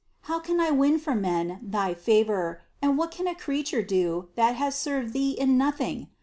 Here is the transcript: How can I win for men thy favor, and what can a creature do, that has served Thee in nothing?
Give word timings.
How 0.21 0.39
can 0.39 0.59
I 0.59 0.71
win 0.71 0.97
for 0.97 1.13
men 1.13 1.59
thy 1.61 1.93
favor, 1.93 2.63
and 2.81 2.97
what 2.97 3.11
can 3.11 3.27
a 3.27 3.35
creature 3.35 3.83
do, 3.83 4.29
that 4.33 4.55
has 4.55 4.73
served 4.73 5.13
Thee 5.13 5.33
in 5.37 5.59
nothing? 5.59 6.07